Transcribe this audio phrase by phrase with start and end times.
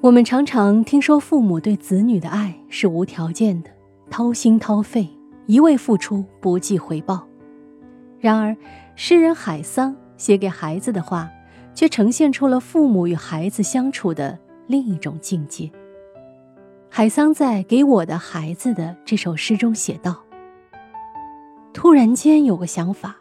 [0.00, 3.70] 我们常常听说父母对子女的爱是无条件的，
[4.08, 5.08] 掏心掏肺，
[5.46, 7.26] 一味付出，不计回报。
[8.20, 8.56] 然而，
[8.94, 11.28] 诗人海桑写给孩子的话，
[11.74, 14.38] 却呈现出了父母与孩子相处的
[14.68, 15.68] 另一种境界。
[16.88, 20.22] 海桑在《给我的孩子》的这首诗中写道
[21.74, 23.16] ：“突然间有个想法，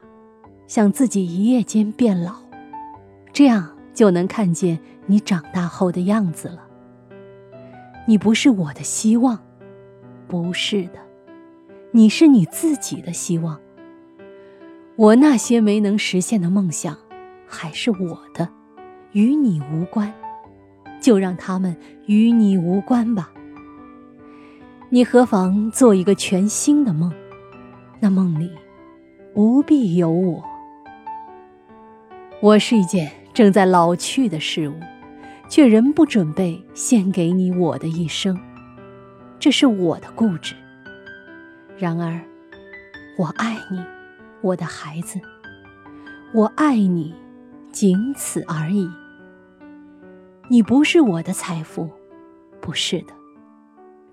[0.68, 2.36] 想自己一夜间变老，
[3.34, 6.67] 这样就能看见你长大后的样子了。
[8.10, 9.38] 你不是我的希望，
[10.29, 11.00] 不是的，
[11.92, 13.60] 你是你自己的希望。
[14.96, 16.97] 我那些没能实现的梦想，
[17.46, 18.47] 还是我的，
[19.11, 20.14] 与你无关，
[21.02, 21.75] 就让他们
[22.06, 23.30] 与你无关吧。”
[24.89, 27.11] 你何妨做一个全新的梦？
[28.00, 28.50] 那梦里
[29.33, 30.42] 不必有我。
[32.39, 34.80] 我是一件正在老去的事物，
[35.50, 38.38] 却仍不准备献给你我的一生。
[39.39, 40.55] 这是我的固执。
[41.77, 42.19] 然而，
[43.17, 43.83] 我爱你，
[44.41, 45.19] 我的孩子。
[46.33, 47.13] 我爱你，
[47.72, 48.89] 仅此而已。
[50.49, 51.89] 你不是我的财富，
[52.59, 53.13] 不是的。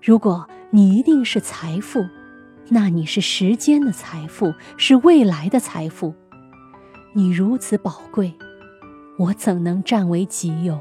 [0.01, 2.05] 如果你一定是财富，
[2.69, 6.13] 那你是时间的财富，是未来的财富。
[7.13, 8.33] 你如此宝贵，
[9.17, 10.79] 我怎能占为己有？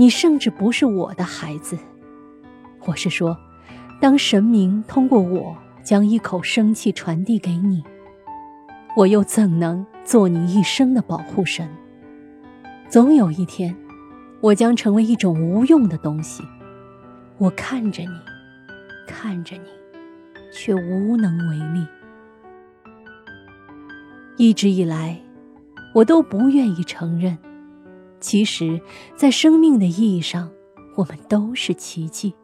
[0.00, 1.76] 你甚至不是我的孩子。
[2.86, 3.36] 我是说，
[4.00, 7.84] 当神明通过我将一口生气传递给你，
[8.96, 11.68] 我又怎能做你一生的保护神？
[12.88, 13.76] 总有一天，
[14.40, 16.42] 我将成为一种无用的东西。
[17.36, 18.18] 我看着你，
[19.06, 19.68] 看着你，
[20.50, 21.86] 却无能为力。
[24.38, 25.20] 一直以来，
[25.94, 27.36] 我都不愿意承认，
[28.20, 28.80] 其实，
[29.16, 30.50] 在生命的意义上，
[30.96, 32.34] 我们都是奇迹。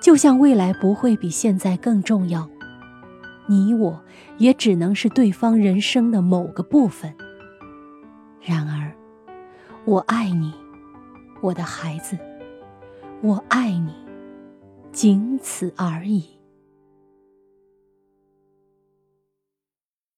[0.00, 2.48] 就像未来不会比现在更重要，
[3.46, 4.02] 你我
[4.38, 7.14] 也只能是对方人生的某个部分。
[8.40, 8.94] 然而，
[9.84, 10.52] 我爱你，
[11.40, 12.18] 我的孩子，
[13.22, 13.94] 我爱你。
[14.92, 16.24] 仅此而已。